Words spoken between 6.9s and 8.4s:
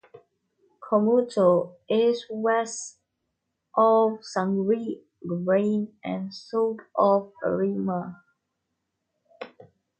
of Arima.